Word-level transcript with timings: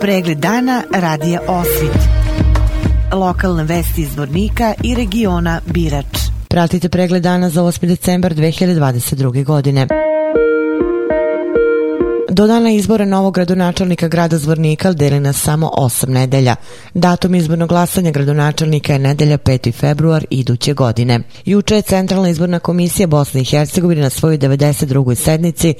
Pregled 0.00 0.38
dana 0.38 0.82
radija 0.94 1.40
Osvit. 1.48 1.98
Lokalne 3.12 3.64
vesti 3.64 4.02
iz 4.02 4.16
Vornika 4.16 4.74
i 4.84 4.94
regiona 4.94 5.60
Birač. 5.66 6.18
Pratite 6.48 6.88
pregled 6.88 7.22
dana 7.22 7.50
za 7.50 7.62
8. 7.62 7.86
decembar 7.86 8.34
2022. 8.34 9.44
godine. 9.44 9.86
Do 12.30 12.46
dana 12.46 12.70
izbora 12.70 13.04
novog 13.04 13.34
gradonačelnika 13.34 14.08
grada 14.08 14.38
Zvornika 14.38 14.92
deli 14.92 15.20
nas 15.20 15.36
samo 15.36 15.70
8 15.76 16.08
nedelja. 16.08 16.56
Datum 16.94 17.34
izbornog 17.34 17.68
glasanja 17.68 18.10
gradonačelnika 18.10 18.92
je 18.92 18.98
nedelja 18.98 19.38
5. 19.38 19.72
februar 19.72 20.26
iduće 20.30 20.74
godine. 20.74 21.20
Juče 21.44 21.74
je 21.76 21.82
Centralna 21.82 22.28
izborna 22.28 22.58
komisija 22.58 23.06
Bosne 23.06 23.40
i 23.40 23.44
Hercegovine 23.44 24.02
na 24.02 24.10
svojoj 24.10 24.38
92. 24.38 25.14
sednici 25.14 25.74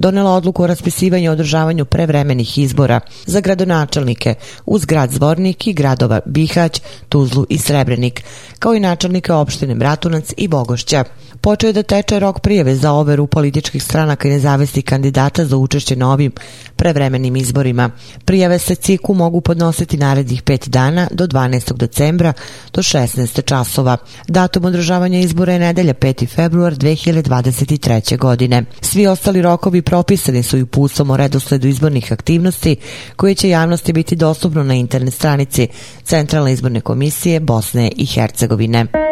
donela 0.00 0.30
odluku 0.30 0.62
o 0.62 0.66
raspisivanju 0.66 1.24
i 1.24 1.28
održavanju 1.28 1.84
prevremenih 1.84 2.58
izbora 2.58 3.00
za 3.26 3.40
gradonačelnike 3.40 4.34
uz 4.66 4.84
grad 4.84 5.10
Zvornik 5.10 5.66
i 5.66 5.72
gradova 5.72 6.20
Bihać, 6.26 6.80
Tuzlu 7.08 7.46
i 7.48 7.58
Srebrenik, 7.58 8.24
kao 8.58 8.74
i 8.74 8.80
načelnike 8.80 9.32
opštine 9.32 9.74
Bratunac 9.74 10.32
i 10.36 10.48
Bogošća. 10.48 11.04
Počeo 11.40 11.68
je 11.68 11.72
da 11.72 11.82
teče 11.82 12.18
rok 12.18 12.40
prijeve 12.40 12.74
za 12.76 12.92
overu 12.92 13.26
političkih 13.26 13.82
stranaka 13.82 14.28
i 14.28 14.30
nezavisnih 14.30 14.84
kandidata 14.84 15.44
za 15.44 15.56
učešće 15.56 15.96
na 15.96 16.12
ovim 16.12 16.32
prevremenim 16.76 17.36
izborima. 17.36 17.90
Prijave 18.24 18.58
se 18.58 18.74
ciku 18.74 19.14
mogu 19.14 19.40
podnositi 19.40 19.96
narednih 19.96 20.42
pet 20.42 20.68
dana 20.68 21.08
do 21.10 21.26
12. 21.26 21.76
decembra 21.76 22.32
do 22.72 22.82
16. 22.82 23.44
časova. 23.44 23.96
Datum 24.28 24.64
održavanja 24.64 25.18
izbora 25.18 25.52
je 25.52 25.58
nedelja 25.58 25.94
5. 25.94 26.28
februar 26.28 26.74
2023. 26.74 28.18
godine. 28.18 28.64
Svi 28.80 29.06
ostali 29.06 29.42
rokovi 29.42 29.82
propisani 29.90 30.42
su 30.42 30.58
i 30.58 30.62
uputstvom 30.62 31.10
o 31.10 31.16
redosledu 31.16 31.68
izbornih 31.68 32.12
aktivnosti 32.12 32.76
koje 33.16 33.34
će 33.34 33.48
javnosti 33.48 33.92
biti 33.92 34.16
dostupno 34.16 34.62
na 34.62 34.74
internet 34.74 35.14
stranici 35.14 35.68
Centralne 36.04 36.52
izborne 36.52 36.80
komisije 36.80 37.40
Bosne 37.40 37.90
i 37.96 38.06
Hercegovine. 38.06 39.09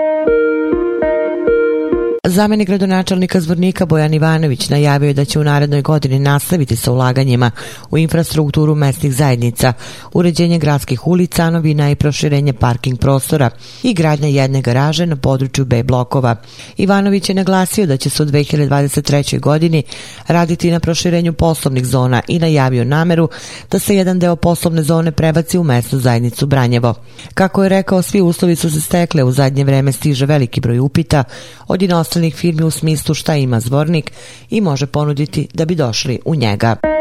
Zamenik 2.29 2.69
gradonačelnika 2.69 3.41
Zvornika 3.41 3.87
Bojan 3.87 4.15
Ivanović 4.15 4.69
najavio 4.69 5.09
je 5.09 5.15
da 5.15 5.25
će 5.25 5.39
u 5.39 5.45
narednoj 5.45 5.83
godini 5.83 6.19
nastaviti 6.19 6.77
sa 6.77 6.93
ulaganjima 6.93 7.51
u 7.91 7.99
infrastrukturu 7.99 8.75
mesnih 8.75 9.15
zajednica, 9.15 9.73
uređenje 10.13 10.59
gradskih 10.59 11.07
ulica, 11.07 11.51
novina 11.51 11.91
i 11.91 11.95
proširenje 11.95 12.53
parking 12.53 12.99
prostora 12.99 13.51
i 13.83 13.95
gradnja 13.95 14.29
jedne 14.29 14.63
garaže 14.63 15.07
na 15.07 15.17
području 15.17 15.65
B 15.65 15.83
blokova. 15.83 16.37
Ivanović 16.77 17.29
je 17.29 17.35
naglasio 17.35 17.87
da 17.87 17.97
će 17.97 18.11
se 18.11 18.23
u 18.23 18.27
2023. 18.27 19.41
godini 19.41 19.83
raditi 20.27 20.71
na 20.71 20.81
proširenju 20.81 21.33
poslovnih 21.33 21.87
zona 21.87 22.23
i 22.29 22.39
najavio 22.39 22.85
nameru 22.85 23.29
da 23.71 23.79
se 23.79 23.97
jedan 23.97 24.19
deo 24.19 24.37
poslovne 24.37 24.83
zone 24.83 25.13
prebaci 25.13 25.59
u 25.59 25.65
mesnu 25.65 25.99
zajednicu 25.99 26.47
Branjevo. 26.47 26.95
Kako 27.35 27.63
je 27.63 27.69
rekao, 27.69 28.03
svi 28.03 28.21
uslovi 28.21 28.57
su 28.57 28.71
se 28.71 28.81
stekle, 28.81 29.23
u 29.23 29.33
zadnje 29.33 29.65
vreme 29.65 29.93
stiže 29.93 30.27
veliki 30.27 30.61
broj 30.61 30.79
upita 30.79 31.25
od 31.69 31.83
inostranih 31.83 32.18
inostranih 32.19 32.35
firmi 32.35 32.65
u 32.65 32.71
smislu 32.71 33.15
šta 33.15 33.37
ima 33.37 33.61
zvornik 33.61 34.13
i 34.51 34.61
može 34.61 34.87
ponuditi 34.87 35.49
da 35.55 35.65
bi 35.65 35.75
došli 35.75 36.19
u 36.25 36.35
njega. 36.35 36.98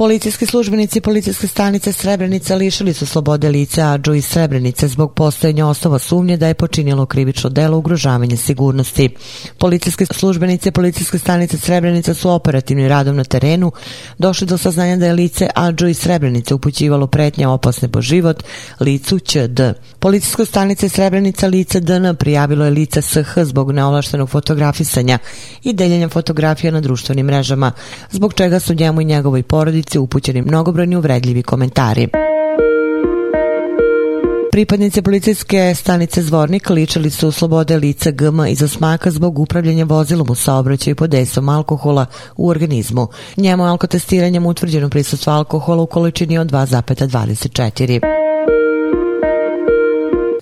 Policijski 0.00 0.46
službenici 0.46 1.00
policijske 1.00 1.46
stanice 1.46 1.92
Srebrenica 1.92 2.54
lišili 2.54 2.94
su 2.94 3.06
slobode 3.06 3.48
lica 3.48 3.92
Ađu 3.92 4.14
iz 4.14 4.26
Srebrenice 4.26 4.88
zbog 4.88 5.14
postojanja 5.14 5.66
osnova 5.66 5.98
sumnje 5.98 6.36
da 6.36 6.48
je 6.48 6.54
počinjelo 6.54 7.06
krivično 7.06 7.50
delo 7.50 7.78
ugrožavanja 7.78 8.36
sigurnosti. 8.36 9.08
Policijski 9.58 10.06
službenici 10.06 10.70
policijske 10.70 11.18
stanice 11.18 11.58
Srebrenica 11.58 12.14
su 12.14 12.30
operativnim 12.30 12.88
radom 12.88 13.16
na 13.16 13.24
terenu 13.24 13.72
došli 14.18 14.46
do 14.46 14.58
saznanja 14.58 14.96
da 14.96 15.06
je 15.06 15.12
lice 15.12 15.48
Ađu 15.54 15.86
iz 15.86 15.98
Srebrenice 15.98 16.54
upućivalo 16.54 17.06
pretnje 17.06 17.46
opasne 17.46 17.88
po 17.88 18.00
život 18.00 18.42
licu 18.80 19.18
ČD. 19.18 19.60
Policijsko 19.98 20.44
stanice 20.44 20.88
Srebrenica 20.88 21.46
lice 21.46 21.80
DN 21.80 22.16
prijavilo 22.18 22.64
je 22.64 22.70
lice 22.70 23.02
SH 23.02 23.38
zbog 23.42 23.72
neovlaštenog 23.72 24.28
fotografisanja 24.28 25.18
i 25.62 25.72
deljenja 25.72 26.08
fotografija 26.08 26.72
na 26.72 26.80
društvenim 26.80 27.26
mrežama, 27.26 27.72
zbog 28.10 28.34
čega 28.34 28.60
su 28.60 28.74
njemu 28.74 29.00
i 29.00 29.04
njegovoj 29.04 29.42
porodici 29.42 29.89
porodici 29.90 29.98
upućeni 29.98 30.42
mnogobrojni 30.42 30.96
uvredljivi 30.96 31.42
komentari. 31.42 32.08
Pripadnice 34.52 35.02
policijske 35.02 35.74
stanice 35.74 36.22
Zvornik 36.22 36.70
ličili 36.70 37.10
su 37.10 37.32
slobode 37.32 37.76
lica 37.76 38.10
GM 38.10 38.44
iz 38.48 38.62
osmaka 38.62 39.10
zbog 39.10 39.38
upravljanja 39.38 39.84
vozilom 39.84 40.30
u 40.30 40.34
saobraćaju 40.34 40.96
pod 40.96 41.10
desom 41.10 41.48
alkohola 41.48 42.06
u 42.36 42.48
organizmu. 42.48 43.08
Njemu 43.36 43.64
alkotestiranjem 43.64 44.46
utvrđeno 44.46 44.88
prisustvo 44.88 45.32
alkohola 45.32 45.82
u 45.82 45.86
količini 45.86 46.38
od 46.38 46.50
2,24. 46.50 48.19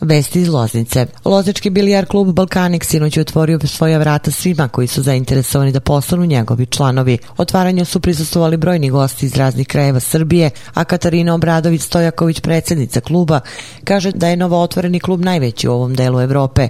Vesti 0.08 0.40
iz 0.40 0.48
Loznice. 0.48 1.06
Loznički 1.24 1.70
bilijar 1.70 2.06
klub 2.06 2.34
Balkanik 2.34 2.84
sinoć 2.84 3.16
je 3.16 3.20
otvorio 3.20 3.58
svoja 3.64 3.98
vrata 3.98 4.30
svima 4.30 4.68
koji 4.68 4.86
su 4.86 5.02
zainteresovani 5.02 5.72
da 5.72 5.80
postanu 5.80 6.24
njegovi 6.24 6.66
članovi. 6.66 7.18
Otvaranju 7.36 7.84
su 7.84 8.00
prisustovali 8.00 8.56
brojni 8.56 8.90
gosti 8.90 9.26
iz 9.26 9.36
raznih 9.36 9.66
krajeva 9.66 10.00
Srbije, 10.00 10.50
a 10.74 10.84
Katarina 10.84 11.34
Obradović 11.34 11.82
Stojaković, 11.82 12.40
predsednica 12.40 13.00
kluba, 13.00 13.40
kaže 13.84 14.12
da 14.12 14.28
je 14.28 14.36
novo 14.36 14.62
otvoreni 14.62 15.00
klub 15.00 15.20
najveći 15.20 15.68
u 15.68 15.72
ovom 15.72 15.94
delu 15.94 16.20
Evrope. 16.20 16.68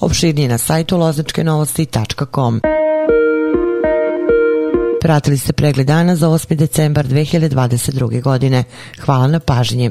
Opširnije 0.00 0.48
na 0.48 0.58
sajtu 0.58 0.96
lozničkenovosti.com. 0.96 2.60
Pratili 5.00 5.38
ste 5.38 5.52
pregled 5.52 5.86
dana 5.86 6.16
za 6.16 6.28
8. 6.28 6.54
decembar 6.54 7.06
2022. 7.06 8.22
godine. 8.22 8.64
Hvala 9.00 9.26
na 9.26 9.40
pažnji. 9.40 9.90